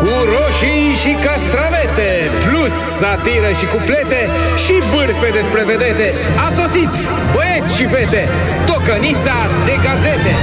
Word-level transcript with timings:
Cu 0.00 0.10
roșii 0.34 0.86
și 1.02 1.12
castravete 1.26 2.10
Plus 2.44 2.74
satiră 3.00 3.50
și 3.58 3.66
cuplete 3.74 4.20
Și 4.64 4.74
bârfe 4.92 5.28
despre 5.38 5.62
vedete 5.72 6.06
A 6.46 6.48
sosit 6.58 6.92
băieți 7.34 7.76
și 7.76 7.84
fete 7.86 8.28
Tocănița 8.66 9.36
de 9.68 9.74
gazete 9.86 10.34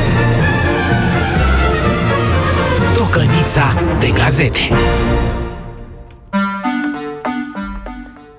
Tocănița 2.98 3.68
de 4.00 4.10
gazete 4.10 4.64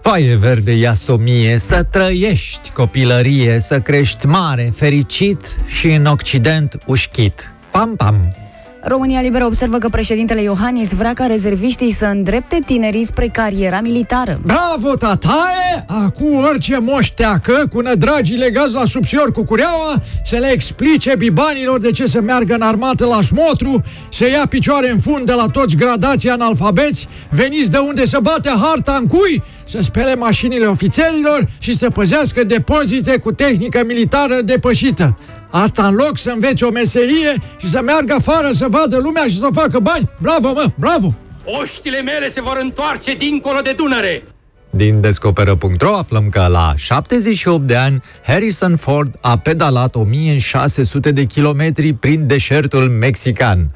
Foaie 0.03 0.37
verde 0.37 0.73
iasomie, 0.73 1.59
să 1.59 1.83
trăiești 1.83 2.71
copilărie, 2.71 3.59
să 3.59 3.81
crești 3.81 4.27
mare, 4.27 4.73
fericit 4.75 5.57
și 5.67 5.87
în 5.87 6.07
Occident 6.07 6.79
ușchit. 6.87 7.51
Pam, 7.71 7.97
pam! 7.97 8.46
România 8.89 9.21
Liberă 9.21 9.45
observă 9.45 9.79
că 9.79 9.89
președintele 9.89 10.43
Iohannis 10.43 10.93
vrea 10.93 11.13
ca 11.13 11.27
rezerviștii 11.27 11.93
să 11.93 12.05
îndrepte 12.05 12.59
tinerii 12.67 13.07
spre 13.07 13.27
cariera 13.27 13.81
militară. 13.81 14.41
Bravo, 14.45 14.97
tataie! 14.97 15.85
Acum 15.87 16.37
orice 16.37 16.79
moșteacă 16.79 17.67
cu 17.73 17.81
nădragii 17.81 18.37
legați 18.37 18.75
la 18.75 18.85
subțior 18.85 19.33
cu 19.33 19.45
cureaua 19.45 20.03
să 20.25 20.37
le 20.37 20.51
explice 20.53 21.15
bibanilor 21.19 21.81
de 21.81 21.91
ce 21.91 22.07
să 22.07 22.21
meargă 22.21 22.55
în 22.55 22.61
armată 22.61 23.07
la 23.07 23.21
șmotru, 23.21 23.83
să 24.11 24.29
ia 24.29 24.47
picioare 24.49 24.91
în 24.91 25.01
fund 25.01 25.27
de 25.27 25.33
la 25.33 25.47
toți 25.47 25.77
gradații 25.77 26.31
analfabeți, 26.31 27.09
veniți 27.31 27.71
de 27.71 27.79
unde 27.79 28.07
să 28.07 28.19
bate 28.23 28.53
harta 28.63 28.97
în 29.01 29.07
cui, 29.07 29.43
să 29.65 29.79
spele 29.83 30.15
mașinile 30.15 30.67
ofițerilor 30.67 31.49
și 31.59 31.77
să 31.77 31.91
păzească 31.91 32.45
depozite 32.45 33.19
cu 33.19 33.33
tehnică 33.33 33.83
militară 33.87 34.41
depășită. 34.45 35.17
Asta 35.51 35.87
în 35.87 35.95
loc 35.95 36.19
să 36.19 36.31
învețe 36.31 36.65
o 36.65 36.71
meserie 36.71 37.39
și 37.57 37.67
să 37.67 37.81
meargă 37.83 38.15
afară 38.15 38.51
să 38.53 38.67
vadă 38.71 38.97
lumea 38.97 39.23
și 39.23 39.39
să 39.39 39.49
facă 39.53 39.79
bani. 39.79 40.11
Bravo, 40.21 40.53
mă, 40.53 40.67
bravo! 40.79 41.15
Oștile 41.63 42.03
mele 42.03 42.29
se 42.29 42.43
vor 42.43 42.59
întoarce 42.63 43.15
dincolo 43.15 43.61
de 43.61 43.73
Dunăre. 43.77 44.23
Din 44.71 45.01
Descoperă.ro 45.01 45.97
aflăm 45.97 46.29
că 46.29 46.47
la 46.51 46.73
78 46.77 47.67
de 47.67 47.77
ani, 47.77 48.03
Harrison 48.27 48.77
Ford 48.77 49.19
a 49.21 49.39
pedalat 49.39 49.95
1600 49.95 51.11
de 51.11 51.25
kilometri 51.25 51.93
prin 51.93 52.27
deșertul 52.27 52.89
mexican. 52.89 53.75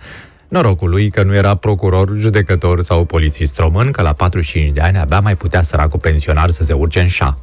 Norocul 0.49 0.91
lui 0.91 1.11
că 1.11 1.23
nu 1.23 1.34
era 1.34 1.55
procuror, 1.55 2.12
judecător 2.17 2.83
sau 2.83 3.05
polițist 3.05 3.59
român, 3.59 3.91
că 3.91 4.03
la 4.03 4.12
45 4.12 4.75
de 4.75 4.81
ani 4.81 4.99
abia 4.99 5.21
mai 5.21 5.37
putea 5.37 5.62
săracul 5.62 5.99
pensionar 5.99 6.51
să 6.51 6.65
se 6.65 6.73
urce 6.73 7.01
în 7.01 7.07
șa. 7.07 7.39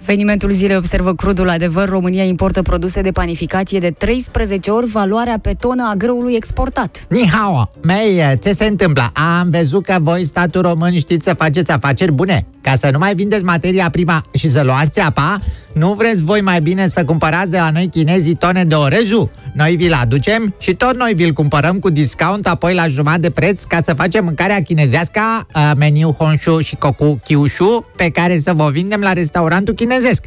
Evenimentul 0.00 0.50
zilei 0.50 0.76
observă 0.76 1.14
crudul 1.14 1.48
adevăr. 1.48 1.88
România 1.88 2.24
importă 2.24 2.62
produse 2.62 3.00
de 3.00 3.10
panificație 3.10 3.78
de 3.78 3.90
13 3.90 4.70
ori 4.70 4.86
valoarea 4.86 5.38
pe 5.42 5.54
tonă 5.60 5.88
a 5.92 5.94
grâului 5.94 6.34
exportat. 6.34 7.06
Nihao, 7.08 7.68
mei, 7.82 8.38
ce 8.42 8.52
se 8.52 8.64
întâmplă? 8.64 9.10
Am 9.12 9.50
văzut 9.50 9.84
că 9.84 9.96
voi, 10.00 10.24
statul 10.24 10.60
român, 10.60 10.98
știți 10.98 11.24
să 11.24 11.34
faceți 11.34 11.70
afaceri 11.70 12.12
bune. 12.12 12.46
Ca 12.60 12.76
să 12.76 12.88
nu 12.92 12.98
mai 12.98 13.14
vindeți 13.14 13.44
materia 13.44 13.90
prima 13.90 14.22
și 14.34 14.50
să 14.50 14.62
luați 14.62 15.00
apa, 15.00 15.40
nu 15.72 15.92
vreți 15.92 16.22
voi 16.22 16.40
mai 16.40 16.60
bine 16.60 16.88
să 16.88 17.04
cumpărați 17.04 17.50
de 17.50 17.56
la 17.56 17.70
noi 17.70 17.88
chinezii 17.88 18.34
tone 18.34 18.64
de 18.64 18.74
oreju? 18.74 19.30
Noi 19.54 19.76
vi-l 19.76 19.92
aducem 19.92 20.54
și 20.58 20.74
tot 20.74 20.94
noi 20.94 21.12
vi-l 21.14 21.32
cumpărăm 21.32 21.78
cu 21.78 21.90
discount 21.90 22.46
apoi 22.46 22.74
la 22.74 22.86
jumătate 22.86 23.20
de 23.20 23.30
preț 23.30 23.62
ca 23.62 23.78
să 23.82 23.94
facem 23.94 24.24
mâncarea 24.24 24.62
chinezească, 24.62 25.20
uh, 25.54 25.70
meniu 25.76 26.10
Honshu 26.10 26.60
și 26.60 26.76
Koku 26.76 27.20
Kyushu, 27.24 27.86
pe 27.96 28.10
care 28.10 28.38
să 28.38 28.52
vă 28.52 28.68
vindem 28.70 29.00
la 29.00 29.12
restaurantul 29.12 29.74
chinezesc. 29.74 30.24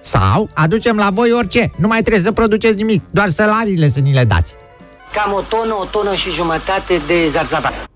Sau 0.00 0.48
aducem 0.54 0.96
la 0.96 1.08
voi 1.12 1.32
orice, 1.32 1.70
nu 1.76 1.86
mai 1.86 2.00
trebuie 2.00 2.22
să 2.22 2.32
produceți 2.32 2.76
nimic, 2.76 3.02
doar 3.10 3.28
salariile 3.28 3.88
să 3.88 4.00
ni 4.00 4.12
le 4.12 4.24
dați. 4.24 4.54
Cam 5.12 5.32
o 5.32 5.40
tonă, 5.40 5.74
o 5.74 5.84
tonă 5.84 6.14
și 6.14 6.30
jumătate 6.30 7.02
de 7.06 7.30
zarzavat. 7.32 7.93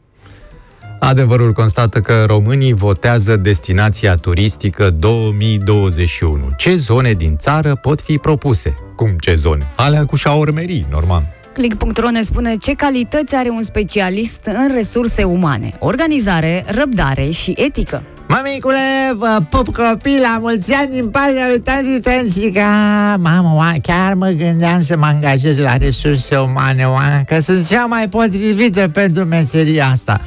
Adevărul 0.99 1.53
constată 1.53 2.01
că 2.01 2.25
românii 2.27 2.73
votează 2.73 3.37
destinația 3.37 4.15
turistică 4.15 4.91
2021. 4.91 6.53
Ce 6.57 6.77
zone 6.77 7.13
din 7.13 7.37
țară 7.37 7.75
pot 7.75 8.01
fi 8.01 8.17
propuse? 8.17 8.75
Cum 8.97 9.09
ce 9.21 9.35
zone? 9.35 9.67
Alea 9.77 10.05
cu 10.05 10.17
șaormerii, 10.17 10.87
normal. 10.91 11.27
Click.ro 11.53 12.11
ne 12.11 12.23
spune 12.23 12.55
ce 12.55 12.73
calități 12.73 13.35
are 13.35 13.49
un 13.49 13.63
specialist 13.63 14.45
în 14.45 14.75
resurse 14.75 15.23
umane, 15.25 15.77
organizare, 15.79 16.65
răbdare 16.67 17.31
și 17.31 17.55
etică. 17.57 18.03
Mămicule, 18.29 19.15
vă 19.17 19.39
pup 19.49 19.77
copii 19.77 20.21
la 20.21 20.39
mulți 20.41 20.73
ani 20.73 20.91
din 20.91 21.11
partea 21.11 21.47
lui 21.49 21.61
tati 21.61 22.01
Tănțica. 22.01 23.17
Mamă, 23.21 23.53
oa, 23.55 23.75
chiar 23.83 24.15
mă 24.15 24.29
gândeam 24.29 24.81
să 24.81 24.97
mă 24.97 25.07
angajez 25.07 25.59
la 25.59 25.77
resurse 25.77 26.37
umane, 26.37 26.85
oa, 26.85 27.23
că 27.27 27.41
sunt 27.41 27.67
cea 27.67 27.87
mai 27.87 28.09
potrivită 28.09 28.89
pentru 28.89 29.25
meseria 29.25 29.87
asta. 29.87 30.21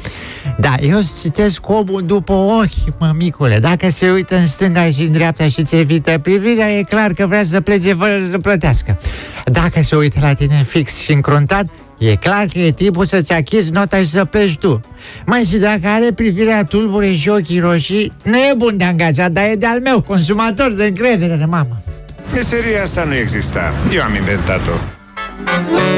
Da, 0.57 0.75
eu 0.81 1.00
citesc 1.22 1.69
omul 1.69 2.06
după 2.06 2.34
ochi, 2.34 3.00
mămicule. 3.00 3.59
Dacă 3.59 3.90
se 3.90 4.11
uită 4.11 4.35
în 4.35 4.47
stânga 4.47 4.85
și 4.85 5.01
în 5.01 5.11
dreapta 5.11 5.44
și 5.44 5.63
ți 5.63 5.75
evită 5.75 6.17
privirea, 6.17 6.72
e 6.72 6.84
clar 6.84 7.13
că 7.13 7.28
vrea 7.28 7.44
să 7.44 7.61
plece 7.61 7.94
fără 7.94 8.13
să 8.29 8.38
plătească. 8.38 9.00
Dacă 9.45 9.81
se 9.84 9.95
uită 9.95 10.19
la 10.22 10.34
tine 10.34 10.63
fix 10.63 10.97
și 10.97 11.11
încruntat, 11.11 11.66
E 12.01 12.16
clar 12.16 12.45
că 12.53 12.59
e 12.59 12.69
timpul 12.69 13.06
să-ți 13.06 13.34
achizi 13.34 13.72
nota 13.72 13.97
și 13.97 14.06
să 14.06 14.25
pleci 14.25 14.57
tu. 14.57 14.81
Mai 15.25 15.44
și 15.44 15.57
dacă 15.57 15.88
are 15.88 16.12
privirea 16.16 16.63
tulbure 16.63 17.13
și 17.13 17.29
ochii 17.29 17.59
roșii, 17.59 18.13
nu 18.23 18.38
e 18.38 18.53
bun 18.57 18.78
de 18.78 18.84
angajat, 18.84 19.31
dar 19.31 19.44
e 19.44 19.56
de-al 19.56 19.79
meu, 19.79 20.01
consumator 20.01 20.72
de 20.72 20.85
încredere, 20.85 21.45
mamă. 21.45 21.81
Meseria 22.34 22.81
asta 22.81 23.03
nu 23.03 23.16
exista. 23.16 23.73
Eu 23.94 24.01
am 24.01 24.16
inventat-o. 24.16 24.72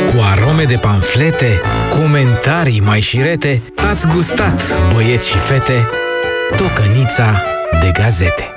Cu 0.10 0.22
arome 0.32 0.64
de 0.64 0.76
panflete, 0.76 1.62
comentarii 1.90 2.82
mai 2.86 3.00
șirete, 3.00 3.62
ați 3.92 4.08
gustat, 4.08 4.62
băieți 4.94 5.28
și 5.28 5.38
fete, 5.38 5.90
tocănița 6.58 7.42
de 7.82 7.92
gazete. 8.02 8.54